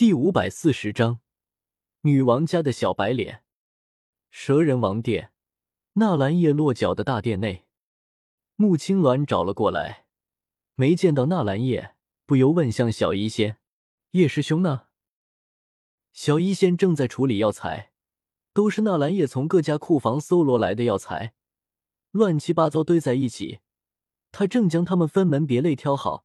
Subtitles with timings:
[0.00, 1.20] 第五百四十章，
[2.04, 3.42] 女王家的小白脸。
[4.30, 5.32] 蛇人王殿，
[5.92, 7.66] 纳兰叶落脚的大殿内，
[8.56, 10.06] 穆青鸾找了过来，
[10.74, 13.58] 没见到纳兰叶，不由问向小医仙
[14.12, 14.86] ：“叶师兄呢？”
[16.14, 17.92] 小医仙正在处理药材，
[18.54, 21.34] 都是纳兰叶从各家库房搜罗来的药材，
[22.10, 23.58] 乱七八糟堆在一起，
[24.32, 26.24] 他正将它们分门别类挑好，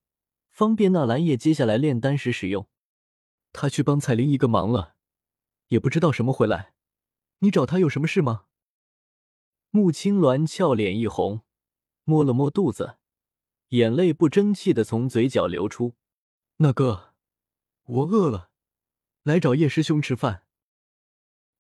[0.50, 2.70] 方便纳兰叶接下来炼丹时使用。
[3.58, 4.96] 他去帮彩铃一个忙了，
[5.70, 6.74] 也不知道什么回来。
[7.40, 8.48] 你找他有什么事吗？
[9.70, 11.42] 穆青鸾俏脸一红，
[12.04, 12.98] 摸了摸肚子，
[13.70, 15.94] 眼泪不争气的从嘴角流出。
[16.58, 17.14] 那个，
[17.86, 18.50] 我饿了，
[19.24, 20.44] 来找叶师兄吃饭。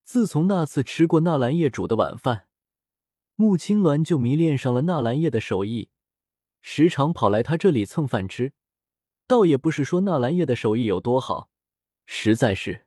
[0.04, 2.50] 自从那次吃过纳兰叶煮的晚饭，
[3.36, 5.90] 穆青鸾就迷恋上了纳兰叶的手艺，
[6.62, 8.52] 时常跑来他这里蹭饭吃。
[9.26, 11.50] 倒也不是说纳兰叶的手艺有多好。
[12.06, 12.86] 实在是，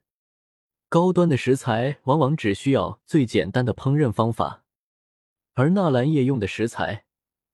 [0.89, 4.65] 高端的食材往往只需要最简单的烹饪方法，
[5.55, 7.05] 而纳兰叶用的食材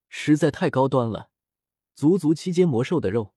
[0.07, 1.29] 实在太高端了，
[1.95, 3.33] 足足七阶魔兽的肉，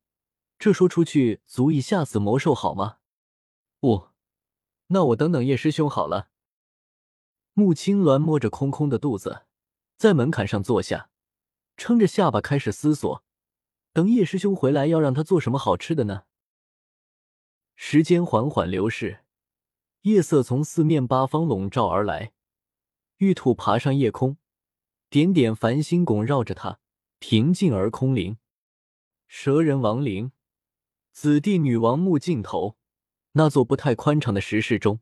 [0.58, 2.98] 这说出去足以吓死魔兽，好吗？
[3.80, 4.10] 不，
[4.88, 6.30] 那我等等叶师兄好了。
[7.54, 9.46] 穆青鸾摸着空空的肚子，
[9.96, 11.10] 在门槛上坐下，
[11.76, 13.24] 撑着下巴开始思索：
[13.92, 16.24] 等叶师兄回来，要让他做什么好吃的呢？
[17.80, 19.20] 时间缓缓流逝，
[20.02, 22.32] 夜色从四面八方笼罩而来，
[23.18, 24.36] 玉兔爬上夜空，
[25.08, 26.80] 点点繁星拱绕着它，
[27.20, 28.36] 平静而空灵。
[29.28, 30.32] 蛇人亡灵，
[31.12, 32.76] 紫帝女王墓尽头，
[33.32, 34.98] 那座不太宽敞的石室中，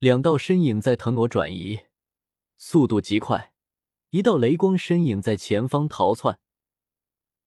[0.00, 1.82] 两道身影在腾挪转移，
[2.56, 3.54] 速度极快。
[4.10, 6.40] 一道雷光身影在前方逃窜，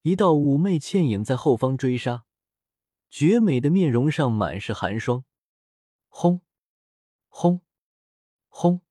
[0.03, 2.23] 一道妩媚倩影在后方追杀。
[3.11, 5.25] 绝美的面容上满是寒霜，
[6.07, 6.41] 轰，
[7.27, 7.61] 轰，
[8.47, 8.81] 轰！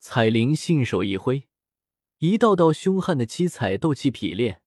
[0.00, 1.48] 彩铃信手一挥，
[2.18, 4.60] 一道道凶悍的七彩斗气劈裂，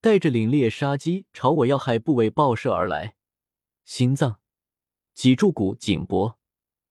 [0.00, 3.14] 带着凛冽杀机朝我要害部位爆射而来。
[3.84, 4.40] 心脏、
[5.14, 6.40] 脊柱骨、颈脖、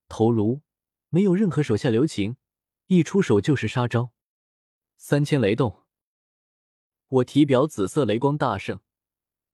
[0.08, 0.62] 头颅，
[1.09, 2.38] 没有任何手下留情，
[2.88, 4.12] 一出手就是杀招。
[4.96, 5.84] 三千雷动，
[7.09, 8.80] 我体表紫色雷光大盛。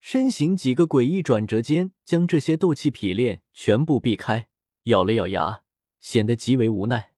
[0.08, 4.48] 身形几个诡异转折间，将这些斗气劈炼全部避开，
[4.84, 5.64] 咬了咬牙，
[6.00, 7.16] 显得极为无奈。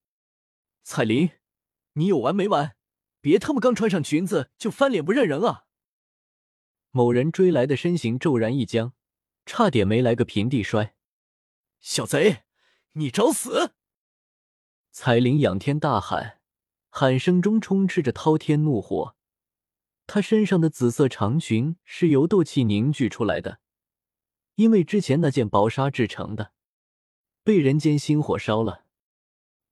[0.83, 1.31] 彩铃，
[1.95, 2.77] 你有完没完？
[3.19, 5.65] 别他妈刚穿上裙子就翻脸不认人啊！
[6.91, 8.93] 某人追来的身形骤然一僵，
[9.45, 10.95] 差点没来个平地摔。
[11.81, 12.43] 小贼，
[12.93, 13.73] 你找死！
[14.91, 16.39] 彩铃仰天大喊，
[16.89, 19.16] 喊声中充斥着滔天怒火。
[20.07, 23.59] 他身上的紫色长裙是由斗气凝聚出来的，
[24.55, 26.53] 因为之前那件薄纱制成的，
[27.43, 28.85] 被人间星火烧了。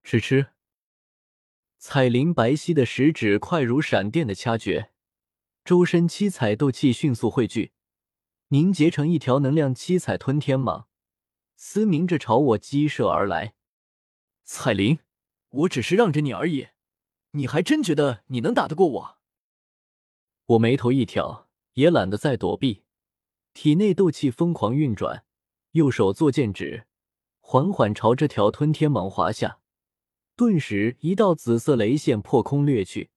[0.04, 0.48] 吃吃。
[1.78, 4.92] 彩铃白皙的食指快如闪电的掐诀，
[5.64, 7.72] 周身七彩斗气迅速汇聚，
[8.50, 10.86] 凝结成一条能量七彩吞天蟒，
[11.56, 13.56] 嘶鸣着朝我激射而来。
[14.44, 15.00] 彩铃，
[15.50, 16.68] 我只是让着你而已，
[17.32, 19.18] 你还真觉得你能打得过我？
[20.48, 22.84] 我眉头一挑，也懒得再躲避，
[23.54, 25.26] 体内斗气疯狂运转，
[25.72, 26.86] 右手作剑指，
[27.40, 29.60] 缓缓朝这条吞天蟒划下。
[30.36, 33.10] 顿时，一道紫色雷线破空掠去，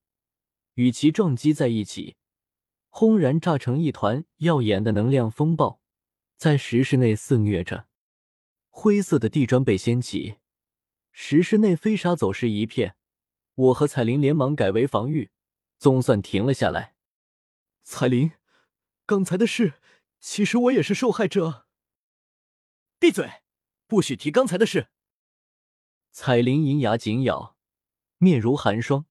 [0.75, 2.17] 与其撞击在一起，
[2.89, 5.83] 轰然炸成一团耀眼的能量风暴，
[6.39, 7.89] 在石室内肆虐着。
[8.71, 10.37] 灰色的地砖被掀起，
[11.13, 12.97] 石室内飞沙走石一片。
[13.55, 15.31] 我和彩铃连忙改为防御，
[15.77, 16.95] 总算停了下来。
[17.91, 18.33] 彩铃，
[19.07, 19.81] 刚才的事，
[20.21, 21.67] 其实我也是受害者。
[22.99, 23.41] 闭嘴，
[23.87, 24.89] 不许提刚才的事。
[26.11, 27.57] 彩铃银牙紧咬，
[28.19, 29.07] 面如寒霜。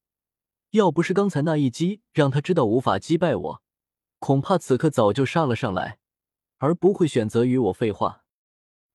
[0.69, 3.63] 要不是刚才那一击让他知道无法击败我，
[4.19, 5.97] 恐怕此刻早就杀了上来，
[6.57, 8.25] 而不会选择与我废话。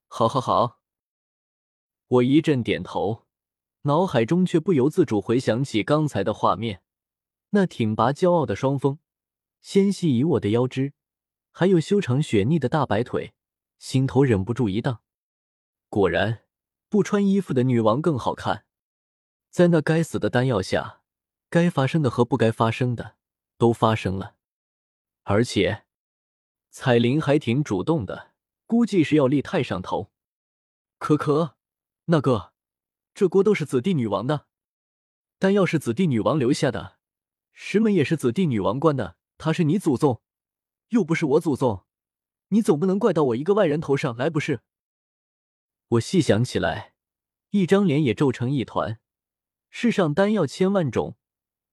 [0.07, 0.81] 好，好，好。
[2.07, 3.27] 我一阵点头，
[3.83, 6.85] 脑海中却不由自主回想起刚才的画面，
[7.51, 9.01] 那挺拔骄傲的双峰。
[9.63, 10.93] 纤细以我的腰肢，
[11.53, 13.33] 还有修长雪腻的大白腿，
[13.79, 15.03] 心头忍不住一荡。
[15.89, 16.45] 果然，
[16.89, 18.67] 不穿衣服的女王更好看。
[19.51, 21.03] 在那该死的丹药下，
[21.49, 23.17] 该发生的和不该发生的
[23.57, 24.35] 都发生了，
[25.23, 25.85] 而且
[26.71, 28.33] 彩铃还挺主动的，
[28.67, 30.11] 估计是要立太上头。
[30.99, 31.57] 可可，
[32.07, 32.53] 那个，
[33.15, 34.47] 这锅都是紫帝女王的，
[35.39, 36.99] 丹药是紫帝女王留下的，
[37.53, 39.17] 石门也是紫帝女王关的。
[39.43, 40.23] 他是你祖宗，
[40.91, 41.85] 又不是我祖宗，
[42.51, 44.61] 你总不能怪到我一个外人头上来不是？
[45.89, 46.95] 我细想起来，
[47.51, 49.01] 一张脸也皱成一团。
[49.69, 51.17] 世上丹药千万种，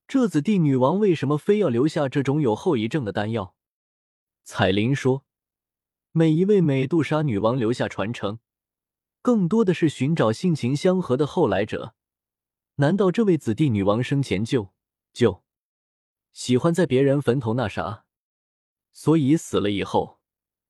[0.08, 3.54] 这紫帝女王为什么非要留下这种有后遗症的丹药？
[4.44, 5.24] 彩铃说
[6.12, 8.40] ：“每一位美杜莎女王留下传承，
[9.22, 11.94] 更多的是寻找性情相合的后来者。
[12.78, 14.74] 难道这位紫帝女王生前就
[15.14, 15.44] 就
[16.32, 18.06] 喜欢在别人坟头那啥，
[18.92, 20.20] 所以死了以后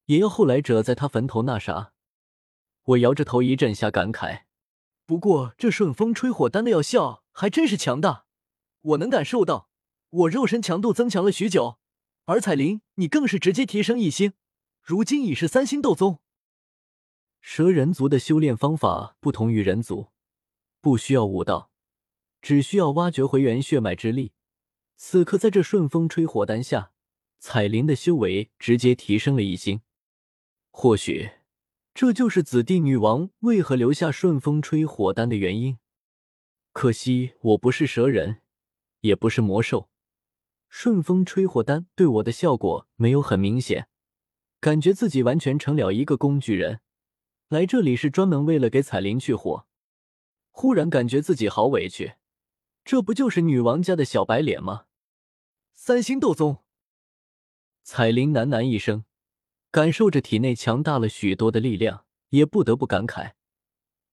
[0.06, 1.94] 也要后来者在他坟头那啥？”
[2.84, 4.44] 我摇着头，一阵下感慨。
[5.06, 8.26] 不过这顺风吹火丹的药效还真是强大，
[8.82, 9.70] 我能感受到，
[10.10, 11.78] 我肉身强度增强了许久。
[12.26, 14.34] 而彩铃，你更是直接提升一星，
[14.82, 16.20] 如今已是三星斗宗。
[17.42, 20.10] 蛇人族的修炼方法不同于人族，
[20.82, 21.72] 不需要武道，
[22.42, 24.34] 只需要挖掘回原血脉之力。
[25.02, 26.92] 此刻在这顺风吹火丹下，
[27.40, 29.82] 彩铃的修为直接提升了一星。
[30.70, 31.32] 或许。
[31.92, 35.78] 这就是紫帝女王为何留下顺风吹火丹的原因。
[36.72, 38.42] 可惜我不是蛇人，
[39.02, 39.90] 也不是魔兽，
[40.70, 43.90] 顺风吹火丹对我的效果没有很明显，
[44.62, 46.80] 感觉自己完全成了一个工具人，
[47.50, 49.66] 来这里是专门为了给彩铃去火。
[50.52, 52.14] 忽然感觉自己好委屈，
[52.86, 54.86] 这不就是女王家的小白脸吗？
[55.90, 56.60] 三星斗宗，
[57.82, 59.06] 彩铃喃喃一声。
[59.72, 63.34] 感受着体内强大了许多的力量，也不得不感慨：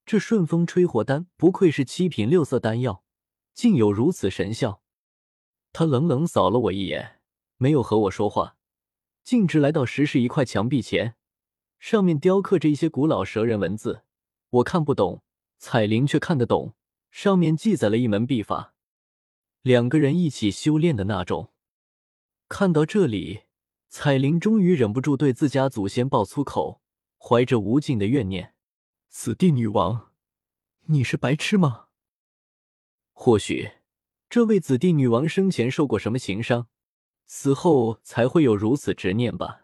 [0.07, 3.05] 这顺风吹火丹不愧是七品六色丹药，
[3.53, 4.81] 竟有如此神效。
[5.75, 7.21] 他冷冷扫了我一眼，
[7.59, 8.57] 没有和我说话，
[9.23, 11.17] 径直来到石室一块墙壁前，
[11.79, 14.01] 上面雕刻着一些古老蛇人文字，
[14.49, 15.23] 我看不懂，
[15.59, 16.75] 彩铃却看得懂。
[17.11, 18.73] 上面记载了一门秘法，
[19.61, 21.53] 两个人一起修炼的那种。
[22.49, 23.43] 看到这里。
[23.89, 26.83] 彩铃终于忍不住对自家祖先爆粗口，
[27.17, 28.53] 怀着无尽的怨念
[29.09, 30.13] ：“此地女王，
[30.87, 31.87] 你是白痴吗？
[33.13, 33.71] 或许
[34.29, 36.69] 这位子弟女王生前受过什么情伤，
[37.27, 39.63] 死后才会有如此执念吧。”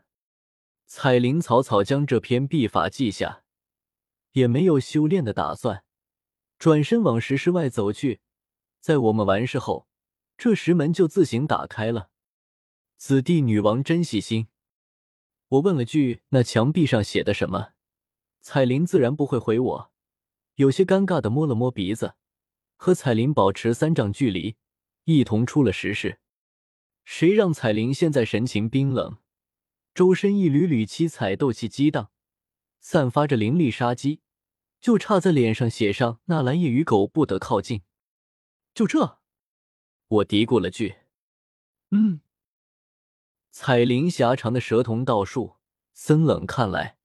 [0.87, 3.43] 彩铃草草将这篇秘法记下，
[4.31, 5.85] 也没有修炼的打算，
[6.58, 8.20] 转身往石室外走去。
[8.81, 9.88] 在我们完事后，
[10.38, 12.12] 这石门就自行打开了。
[13.04, 14.46] 紫帝女王真细心。
[15.49, 17.72] 我问了句：“那墙壁上写的什么？”
[18.40, 19.93] 彩铃自然不会回我，
[20.54, 22.14] 有些尴尬的摸了摸鼻子，
[22.76, 24.54] 和彩铃保持三丈距离，
[25.02, 26.20] 一同出了石室。
[27.04, 29.19] 谁让彩铃现在神情冰冷，
[29.93, 32.12] 周身一缕缕七彩斗气激荡，
[32.78, 34.20] 散发着凌厉杀机，
[34.81, 37.82] 就差在脸上写上“纳兰夜与狗不得靠近”。
[38.72, 39.19] 就这，
[40.06, 40.99] 我嘀咕了句
[41.90, 42.20] ：“嗯。”
[43.54, 45.56] 彩铃狭长的蛇瞳倒竖，
[45.93, 46.96] 森冷看来。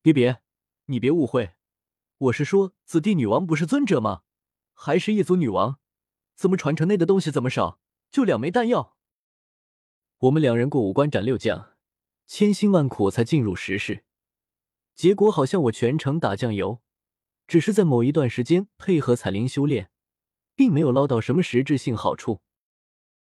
[0.00, 0.40] 别别，
[0.84, 1.54] 你别误会，
[2.16, 4.22] 我是说，紫帝女王不是尊者吗？
[4.72, 5.80] 还是一族女王？
[6.36, 7.80] 怎么传承内的东西这么少？
[8.12, 8.96] 就两枚弹药。
[10.18, 11.72] 我们两人过五关斩六将，
[12.24, 14.04] 千辛万苦才进入石室，
[14.94, 16.80] 结果好像我全程打酱油，
[17.48, 19.90] 只是在某一段时间配合彩铃修炼，
[20.54, 22.42] 并没有捞到什么实质性好处。